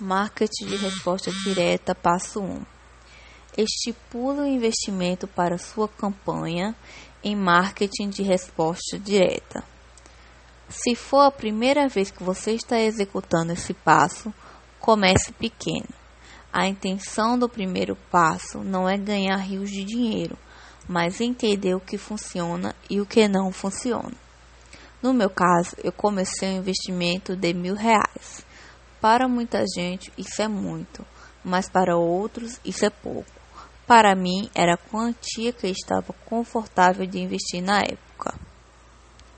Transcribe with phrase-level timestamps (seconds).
[0.00, 2.62] Marketing de resposta direta, passo 1.
[3.56, 6.74] Estipule o investimento para sua campanha
[7.22, 9.62] em marketing de resposta direta.
[10.68, 14.34] Se for a primeira vez que você está executando esse passo,
[14.80, 15.88] comece pequeno.
[16.52, 20.36] A intenção do primeiro passo não é ganhar rios de dinheiro,
[20.88, 24.12] mas entender o que funciona e o que não funciona.
[25.00, 28.43] No meu caso, eu comecei um investimento de mil reais.
[29.04, 31.04] Para muita gente, isso é muito,
[31.44, 33.30] mas para outros, isso é pouco.
[33.86, 38.33] Para mim, era a quantia que estava confortável de investir na época.